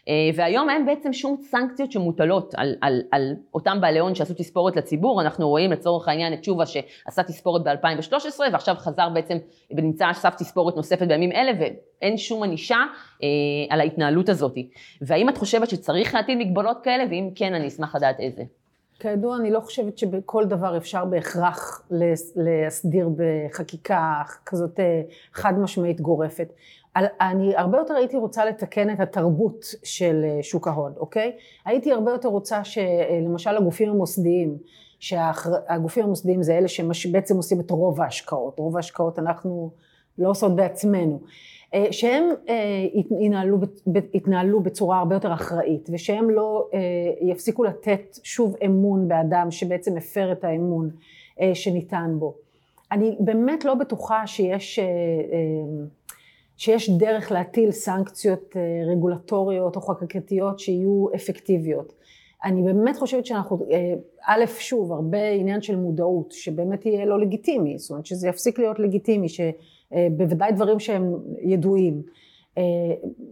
[0.09, 4.77] אה, והיום אין בעצם שום סנקציות שמוטלות על, על, על אותם בעלי הון שעשו תספורת
[4.77, 9.37] לציבור, אנחנו רואים לצורך העניין את תשובה שעשה תספורת ב-2013 ועכשיו חזר בעצם
[9.77, 12.79] ונמצא על סף תספורת נוספת בימים אלה ואין שום ענישה
[13.23, 13.29] אה,
[13.69, 14.55] על ההתנהלות הזאת.
[15.03, 18.43] והאם את חושבת שצריך להטיל מגבלות כאלה ואם כן אני אשמח לדעת איזה.
[19.01, 21.89] כידוע, אני לא חושבת שבכל דבר אפשר בהכרח
[22.37, 26.53] להסדיר בחקיקה כזאת אה, חד משמעית גורפת.
[26.97, 31.33] אני הרבה יותר הייתי רוצה לתקן את התרבות של אה, שוק ההון, אוקיי?
[31.65, 34.59] הייתי הרבה יותר רוצה שלמשל הגופים המוסדיים,
[34.99, 39.71] שהגופים המוסדיים זה אלה שבעצם עושים את רוב ההשקעות, רוב ההשקעות אנחנו
[40.19, 41.21] לא עושות בעצמנו.
[41.75, 42.25] אה, שהם
[42.95, 43.59] יתנהלו,
[44.15, 46.69] יתנהלו בצורה הרבה יותר אחראית ושהם לא
[47.21, 50.91] יפסיקו לתת שוב אמון באדם שבעצם הפר את האמון
[51.55, 52.35] שניתן בו.
[52.93, 54.81] אני באמת לא בטוחה שיש
[56.61, 61.93] שיש דרך להטיל סנקציות אה, רגולטוריות או חקקתיות שיהיו אפקטיביות.
[62.45, 63.95] אני באמת חושבת שאנחנו, אה,
[64.27, 68.79] א', שוב, הרבה עניין של מודעות, שבאמת יהיה לא לגיטימי, זאת אומרת שזה יפסיק להיות
[68.79, 69.53] לגיטימי, שבוודאי
[69.95, 72.03] אה, דברים שהם ידועים,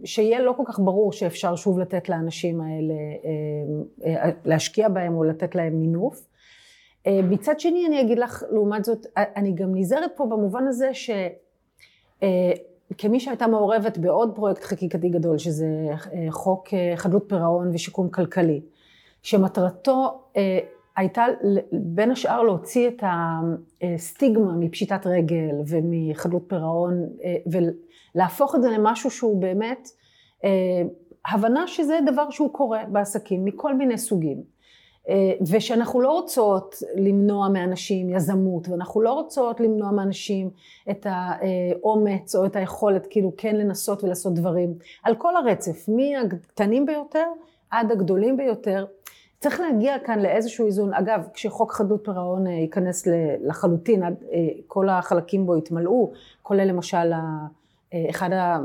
[0.03, 2.93] שיהיה לא כל כך ברור שאפשר שוב לתת לאנשים האלה,
[4.45, 6.27] להשקיע בהם או לתת להם מינוף.
[7.07, 11.09] מצד שני אני אגיד לך, לעומת זאת, אני גם נזהרת פה במובן הזה ש...
[12.97, 15.65] כמי שהייתה מעורבת בעוד פרויקט חקיקתי גדול, שזה
[16.13, 18.61] אה, חוק אה, חדלות פירעון ושיקום כלכלי,
[19.21, 20.59] שמטרתו אה,
[20.99, 21.25] הייתה
[21.71, 23.03] בין השאר להוציא את
[23.81, 27.05] הסטיגמה מפשיטת רגל ומחדלות פירעון
[28.15, 29.89] ולהפוך את זה למשהו שהוא באמת
[31.25, 34.59] הבנה שזה דבר שהוא קורה בעסקים מכל מיני סוגים.
[35.09, 40.49] אה, ושאנחנו לא רוצות למנוע מאנשים יזמות, ואנחנו לא רוצות למנוע מאנשים
[40.89, 47.25] את האומץ או את היכולת כאילו כן לנסות ולעשות דברים, על כל הרצף, מהקטנים ביותר
[47.69, 48.85] עד הגדולים ביותר.
[49.39, 50.93] צריך להגיע כאן לאיזשהו איזון.
[50.93, 53.07] אגב, כשחוק חדלות פירעון אה, ייכנס
[53.41, 54.09] לחלוטין, אה,
[54.67, 57.11] כל החלקים בו יתמלאו, כולל למשל
[58.09, 58.57] אחד ה,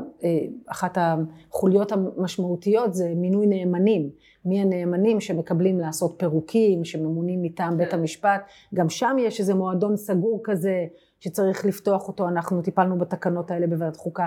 [0.66, 4.10] אחת החוליות המשמעותיות זה מינוי נאמנים.
[4.44, 7.98] מי הנאמנים שמקבלים לעשות פירוקים, שממונים מטעם בית כן.
[7.98, 8.44] המשפט.
[8.74, 10.86] גם שם יש איזה מועדון סגור כזה
[11.20, 14.26] שצריך לפתוח אותו, אנחנו טיפלנו בתקנות האלה בוועדת חוקה.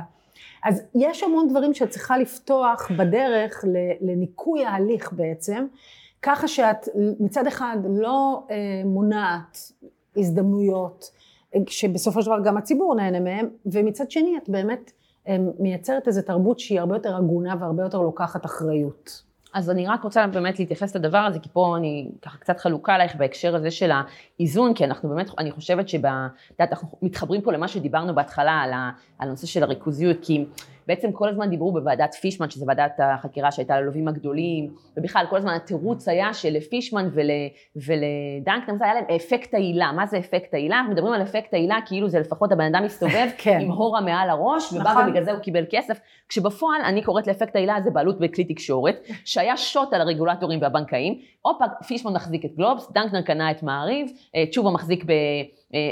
[0.65, 3.65] אז יש המון דברים שאת צריכה לפתוח בדרך
[4.01, 5.65] לניקוי ההליך בעצם,
[6.21, 6.88] ככה שאת
[7.19, 9.58] מצד אחד לא אה, מונעת
[10.17, 11.12] הזדמנויות,
[11.67, 14.91] שבסופו של דבר גם הציבור נהנה מהם, ומצד שני את באמת
[15.27, 19.27] אה, מייצרת איזו תרבות שהיא הרבה יותר הגונה והרבה יותר לוקחת אחריות.
[19.53, 23.15] אז אני רק רוצה באמת להתייחס לדבר הזה, כי פה אני ככה קצת חלוקה עלייך
[23.15, 26.06] בהקשר הזה של האיזון, כי אנחנו באמת, אני חושבת שב...
[26.06, 26.12] את
[26.51, 28.71] יודעת, אנחנו מתחברים פה למה שדיברנו בהתחלה על
[29.19, 30.45] הנושא של הריכוזיות, כי
[30.88, 35.54] בעצם כל הזמן דיברו בוועדת פישמן, שזו ועדת החקירה שהייתה ללווים הגדולים, ובכלל כל הזמן
[35.54, 37.30] התירוץ היה שלפישמן ול,
[37.76, 39.91] ולדנקנר, זה היה להם אפקט העילה.
[39.91, 40.80] מה זה אפקט העילה?
[40.80, 43.60] אנחנו מדברים על אפקט העילה כאילו זה לפחות הבן אדם מסתובב כן.
[43.62, 45.04] עם הורה מעל הראש, ובא נכון.
[45.04, 48.95] ובגלל זה הוא קיבל כסף, כשבפועל אני קוראת לאפקט העילה הזה בעלות בכלי תקשורת,
[49.26, 54.45] שהיה שוט על הרגולטורים והבנקאים, הופה, פישמן מחזיק את גלובס, דנקנר קנה את מעריב, אה,
[54.45, 55.12] תשובה מחזיק ב...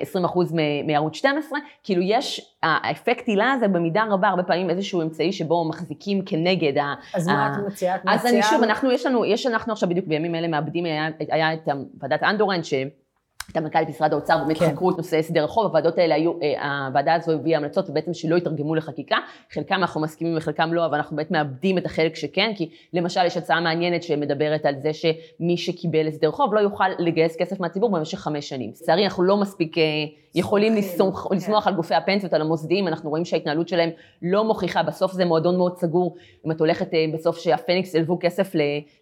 [0.02, 0.54] 20 אחוז
[0.88, 6.26] מערוץ 12, כאילו יש, האפקט הילה הזה במידה רבה הרבה פעמים איזשהו אמצעי שבו מחזיקים
[6.26, 6.94] כנגד ה...
[7.14, 7.96] אז מה את מציעה?
[7.96, 8.16] את מציעה?
[8.16, 11.54] אז אני שוב, אנחנו, יש לנו, יש אנחנו עכשיו בדיוק בימים אלה מאבדים, היה, היה
[11.54, 11.68] את
[12.00, 12.74] ועדת אנדורן, ש...
[13.58, 14.72] את המנכ"לית משרד האוצר, באמת כן.
[14.72, 18.36] חקרו את נושא הסדר החוב, הוועדות האלה היו, אה, הוועדה הזו הביאה המלצות ובעצם שלא
[18.36, 19.18] יתרגמו לחקיקה,
[19.54, 23.38] חלקם אנחנו מסכימים וחלקם לא, אבל אנחנו באמת מאבדים את החלק שכן, כי למשל יש
[23.38, 28.20] הצעה מעניינת שמדברת על זה שמי שקיבל הסדר חוב לא יוכל לגייס כסף מהציבור במשך
[28.20, 28.70] חמש שנים.
[28.70, 29.84] לצערי אנחנו לא מספיק אה,
[30.36, 31.36] יכולים לסמוך, כן.
[31.36, 33.90] לסמוך על גופי הפנסיות, על המוסדיים, אנחנו רואים שההתנהלות שלהם
[34.22, 36.16] לא מוכיחה, בסוף זה מועדון מאוד סגור,
[36.46, 38.52] אם את הולכת אה, בסוף שהפניקס הלוו כסף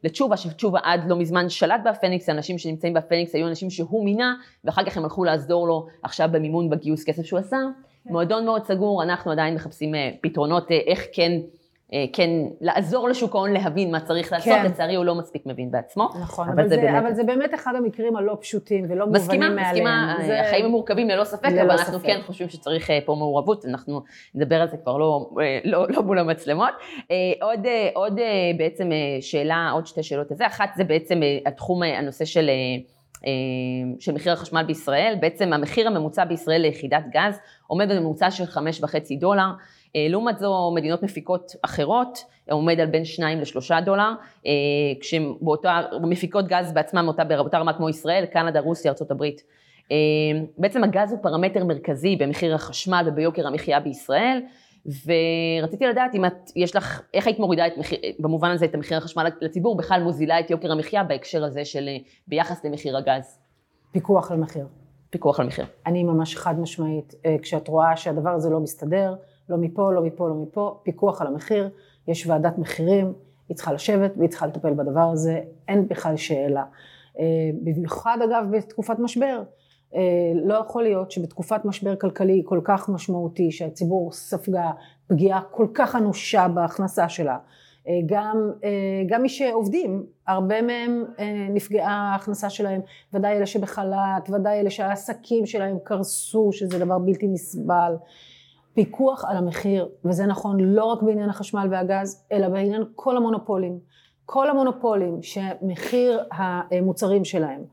[0.03, 4.33] לתשובה, שתשובה עד לא מזמן שלט בהפניקס, האנשים שנמצאים בהפניקס היו אנשים שהוא מינה,
[4.63, 7.57] ואחר כך הם הלכו לעזור לו עכשיו במימון בגיוס כסף שהוא עשה.
[8.03, 8.11] כן.
[8.13, 11.31] מועדון מאוד סגור, אנחנו עדיין מחפשים אה, פתרונות איך כן
[11.93, 12.29] אה, כן
[12.61, 14.65] לעזור לשוק ההון להבין מה צריך לעשות, כן.
[14.65, 16.09] לצערי הוא לא מספיק מבין בעצמו.
[16.21, 17.03] נכון, אבל, אבל, זה, זה, באמת...
[17.03, 19.71] אבל זה באמת אחד המקרים הלא פשוטים ולא מסכימה, מובנים מאליהם.
[19.71, 20.41] מסכימה, מסכימה, זה...
[20.41, 21.87] החיים הם מורכבים ללא ספק, ללא אבל ספק.
[21.87, 24.01] אנחנו כן חושבים שצריך אה, פה מעורבות, אנחנו
[24.35, 26.73] נדבר על זה כבר לא, אה, לא, לא מול המצלמות.
[27.41, 28.19] עוד, עוד
[28.57, 28.89] בעצם
[29.21, 32.49] שאלה, עוד שתי שאלות לזה, אחת זה בעצם התחום, הנושא של...
[33.99, 39.15] של מחיר החשמל בישראל, בעצם המחיר הממוצע בישראל ליחידת גז עומד בממוצע של חמש וחצי
[39.15, 39.49] דולר,
[39.95, 44.11] אה, לעומת זו מדינות מפיקות אחרות עומד על בין 2 ל-3 דולר,
[44.45, 44.51] אה,
[44.99, 49.23] כשבאותה, מפיקות גז בעצמן באותה, רמה כמו ישראל, קנדה, רוסיה, ארה"ב.
[49.91, 49.97] אה,
[50.57, 54.41] בעצם הגז הוא פרמטר מרכזי במחיר החשמל וביוקר המחיה בישראל,
[54.85, 58.97] ורציתי לדעת אם את, יש לך, איך היית מורידה את מחיר, במובן הזה את המחיר
[58.97, 61.89] החשמל לציבור, בכלל מוזילה את יוקר המחיה בהקשר הזה של
[62.27, 63.39] ביחס למחיר הגז.
[63.91, 64.67] פיקוח על מחיר.
[65.09, 65.65] פיקוח על מחיר.
[65.85, 69.15] אני ממש חד משמעית, כשאת רואה שהדבר הזה לא מסתדר,
[69.49, 71.69] לא מפה, לא מפה, לא מפה, פיקוח על המחיר,
[72.07, 73.13] יש ועדת מחירים,
[73.49, 76.63] היא צריכה לשבת והיא צריכה לטפל בדבר הזה, אין בכלל שאלה.
[77.19, 77.25] אה,
[77.63, 79.43] במיוחד אגב בתקופת משבר.
[79.95, 79.99] אה,
[80.35, 84.71] לא יכול להיות שבתקופת משבר כלכלי כל כך משמעותי שהציבור ספגה
[85.07, 87.37] פגיעה כל כך אנושה בהכנסה שלה,
[87.87, 88.51] אה, גם,
[89.07, 91.03] גם מי שעובדים, הרבה מהם
[91.49, 92.81] נפגעה ההכנסה שלהם,
[93.13, 97.95] ודאי אלה שבחל"ת, ודאי אלה שהעסקים שלהם קרסו, שזה דבר בלתי נסבל.
[98.73, 103.79] פיקוח על המחיר, וזה נכון לא רק בעניין החשמל והגז, אלא בעניין כל המונופולים.
[104.25, 107.63] כל המונופולים שמחיר המוצרים שלהם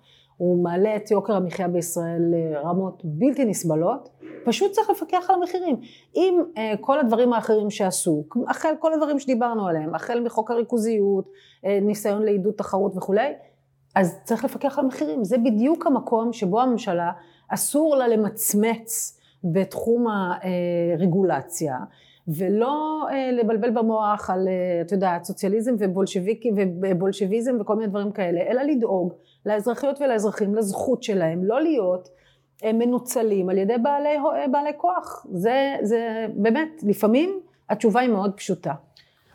[0.41, 4.09] הוא מעלה את יוקר המחיה בישראל לרמות בלתי נסבלות,
[4.45, 5.77] פשוט צריך לפקח על המחירים.
[6.17, 11.67] אם uh, כל הדברים האחרים שעשו, החל כל הדברים שדיברנו עליהם, החל מחוק הריכוזיות, uh,
[11.83, 13.33] ניסיון לעידוד תחרות וכולי,
[13.95, 15.25] אז צריך לפקח על המחירים.
[15.25, 17.13] זה בדיוק המקום שבו הממשלה
[17.49, 20.07] אסור לה למצמץ בתחום
[20.97, 21.77] הרגולציה,
[22.29, 25.75] ולא אה, לבלבל במוח על, אה, את יודעת, סוציאליזם
[26.81, 29.13] ובולשביזם וכל מיני דברים כאלה, אלא לדאוג
[29.47, 32.09] לאזרחיות ולאזרחים, לזכות שלהם, לא להיות
[32.65, 34.17] אה, מנוצלים על ידי בעלי,
[34.51, 35.27] בעלי כוח.
[35.33, 38.73] זה, זה באמת, לפעמים התשובה היא מאוד פשוטה.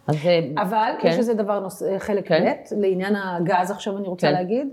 [0.07, 0.15] אז,
[0.57, 1.07] אבל כן.
[1.07, 2.53] יש איזה דבר, נוס, חלק כן.
[2.71, 4.33] ב', לעניין הגז עכשיו אני רוצה כן.
[4.33, 4.67] להגיד.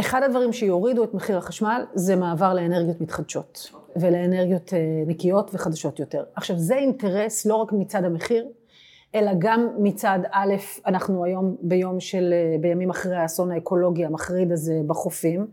[0.00, 3.76] אחד הדברים שיורידו את מחיר החשמל זה מעבר לאנרגיות מתחדשות okay.
[3.96, 6.24] ולאנרגיות אה, נקיות וחדשות יותר.
[6.34, 8.46] עכשיו זה אינטרס לא רק מצד המחיר,
[9.14, 10.54] אלא גם מצד א',
[10.86, 15.46] אנחנו היום ביום של, אה, בימים אחרי האסון האקולוגי המחריד הזה בחופים,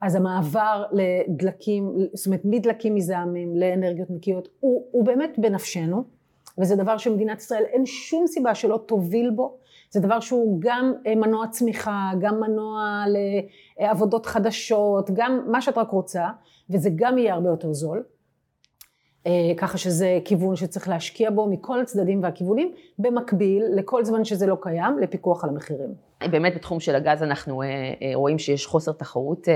[0.00, 6.04] אז המעבר לדלקים, זאת אומרת מדלקים מזהמים לאנרגיות נקיות הוא, הוא באמת בנפשנו,
[6.58, 9.56] וזה דבר שמדינת ישראל אין שום סיבה שלא תוביל בו
[9.92, 13.04] זה דבר שהוא גם אה, מנוע צמיחה, גם מנוע
[13.78, 16.26] לעבודות חדשות, גם מה שאת רק רוצה,
[16.70, 18.02] וזה גם יהיה הרבה יותר זול.
[19.26, 24.56] אה, ככה שזה כיוון שצריך להשקיע בו מכל הצדדים והכיוונים, במקביל לכל זמן שזה לא
[24.60, 25.94] קיים, לפיקוח על המחירים.
[26.30, 29.48] באמת בתחום של הגז אנחנו אה, אה, רואים שיש חוסר תחרות,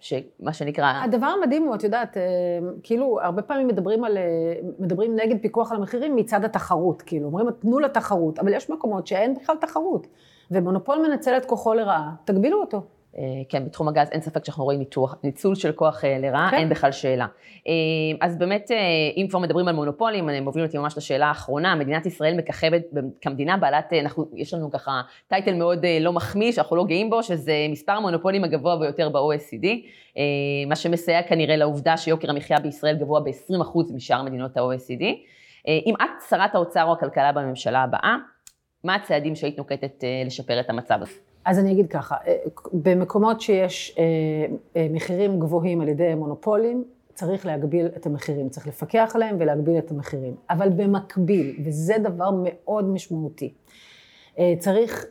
[0.00, 0.92] שמה שנקרא...
[1.04, 2.16] הדבר המדהים הוא, את יודעת,
[2.82, 4.18] כאילו, הרבה פעמים מדברים, על,
[4.78, 9.34] מדברים נגד פיקוח על המחירים מצד התחרות, כאילו, אומרים, תנו לתחרות, אבל יש מקומות שאין
[9.34, 10.06] בכלל תחרות,
[10.50, 12.82] ומונופול מנצל את כוחו לרעה, תגבילו אותו.
[13.18, 16.56] אה, כן, בתחום הגז אין ספק שאנחנו רואים ניתוח, ניצול של כוח אה, לרעה, כן.
[16.56, 17.26] אין בכלל שאלה.
[17.68, 17.72] אה,
[18.20, 18.70] אז באמת,
[19.16, 22.82] אם כבר מדברים על מונופולים, אני מוביל אותי ממש לשאלה האחרונה, מדינת ישראל מככבת
[23.20, 27.66] כמדינה בעלת, אנחנו, יש לנו ככה טייטל מאוד לא מחמיא, שאנחנו לא גאים בו, שזה
[27.70, 29.66] מספר המונופולים הגבוה ביותר ב-OECD,
[30.66, 35.04] מה שמסייע כנראה לעובדה שיוקר המחיה בישראל גבוה ב-20% משאר מדינות ה-OECD.
[35.68, 38.16] אם את שרת האוצר או הכלכלה בממשלה הבאה,
[38.84, 41.31] מה הצעדים שהיית נוקטת לשפר את המצב הזה?
[41.44, 42.36] אז אני אגיד ככה, אה,
[42.72, 44.04] במקומות שיש אה,
[44.76, 49.90] אה, מחירים גבוהים על ידי מונופולים, צריך להגביל את המחירים, צריך לפקח עליהם ולהגביל את
[49.90, 50.34] המחירים.
[50.50, 53.52] אבל במקביל, וזה דבר מאוד משמעותי,
[54.58, 55.06] צריך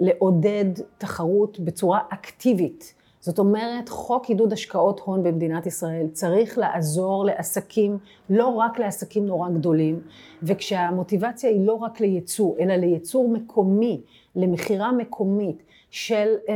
[0.00, 0.64] לעודד
[0.98, 2.94] תחרות בצורה אקטיבית.
[3.20, 7.98] זאת אומרת, חוק עידוד השקעות הון במדינת ישראל צריך לעזור לעסקים,
[8.30, 10.00] לא רק לעסקים נורא גדולים,
[10.42, 14.00] וכשהמוטיבציה היא לא רק לייצוא, אלא לייצור מקומי,
[14.36, 16.54] למכירה מקומית, של אה,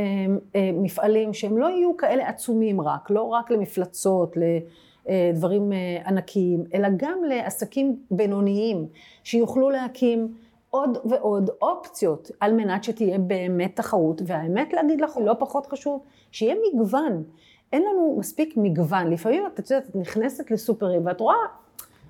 [0.55, 5.71] אה, מפעלים שהם לא יהיו כאלה עצומים רק, לא רק למפלצות, לדברים
[6.05, 8.87] ענקיים, אלא גם לעסקים בינוניים,
[9.23, 10.33] שיוכלו להקים
[10.69, 16.55] עוד ועוד אופציות על מנת שתהיה באמת תחרות, והאמת להגיד לך, לא פחות חשוב, שיהיה
[16.73, 17.23] מגוון.
[17.73, 19.09] אין לנו מספיק מגוון.
[19.11, 21.35] לפעמים את יודעת, את נכנסת לסופרים ואת רואה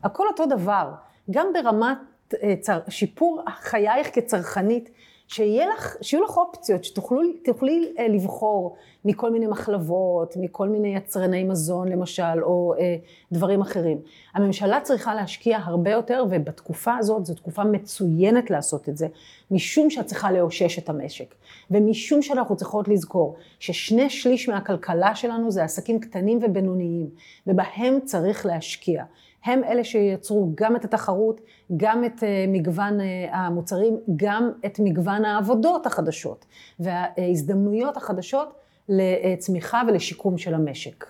[0.04, 0.92] הכל אותו דבר.
[1.32, 1.98] גם ברמת
[2.44, 4.90] אה, צר, שיפור חייך כצרכנית,
[5.28, 11.88] שיהיה לך, שיהיו לך אופציות, שתוכלי אה, לבחור מכל מיני מחלבות, מכל מיני יצרני מזון
[11.88, 12.96] למשל, או אה,
[13.32, 14.02] דברים אחרים.
[14.34, 19.08] הממשלה צריכה להשקיע הרבה יותר, ובתקופה הזאת, זו תקופה מצוינת לעשות את זה,
[19.52, 21.36] משום שאת צריכה לאושש את המשק,
[21.72, 27.10] ומשום שאנחנו צריכות לזכור ששני שליש מהכלכלה שלנו זה עסקים קטנים ובינוניים,
[27.48, 29.04] ובהם צריך להשקיע.
[29.48, 31.42] הם אלה שייצרו גם את התחרות,
[31.78, 36.46] גם את אה, מגוון אה, המוצרים, גם את מגוון העבודות החדשות
[36.80, 38.54] וההזדמנויות החדשות
[38.90, 41.06] לצמיחה ולשיקום של המשק.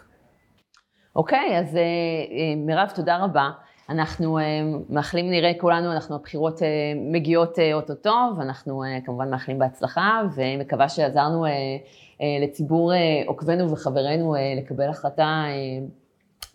[1.16, 1.82] אוקיי, okay, אז אה,
[2.58, 3.50] מירב, תודה רבה.
[3.90, 4.40] אנחנו
[4.90, 6.62] מאחלים, נראה כולנו, אנחנו הבחירות
[7.12, 11.46] מגיעות אוטוטו, ואנחנו כמובן מאחלים בהצלחה, ומקווה שעזרנו
[12.44, 12.92] לציבור
[13.26, 15.44] עוקבינו וחברינו לקבל החלטה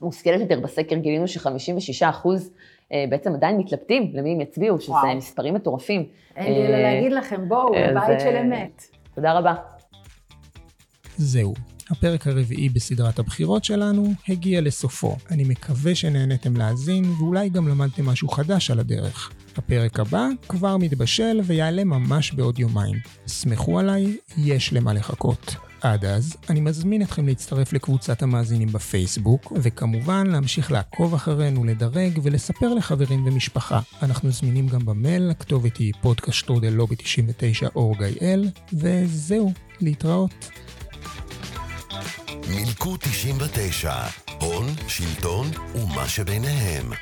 [0.02, 2.50] מושכלת יותר, בסקר גילינו ש-56 אחוז
[2.92, 5.16] אה, בעצם עדיין מתלבטים למי הם יצביעו, שזה וואו.
[5.16, 6.06] מספרים מטורפים.
[6.36, 8.82] אין לי אלא אה, להגיד לכם, בואו, בבית של אמת.
[9.14, 9.54] תודה רבה.
[11.16, 11.54] זהו,
[11.90, 15.16] הפרק הרביעי בסדרת הבחירות שלנו הגיע לסופו.
[15.30, 19.32] אני מקווה שנהניתם להאזין ואולי גם למדתם משהו חדש על הדרך.
[19.56, 22.96] הפרק הבא כבר מתבשל ויעלה ממש בעוד יומיים.
[23.26, 25.71] סמכו עליי, יש למה לחכות.
[25.82, 32.74] עד אז, אני מזמין אתכם להצטרף לקבוצת המאזינים בפייסבוק, וכמובן להמשיך לעקוב אחרינו, לדרג ולספר
[32.74, 33.80] לחברים ומשפחה.
[34.02, 40.50] אנחנו זמינים גם במייל, הכתובת היא פודקאסט שטרודל לובי 99 org.il, וזהו, להתראות.
[42.48, 43.94] מילקו 99,
[44.40, 46.92] הון, שלטון ומה שביניהם.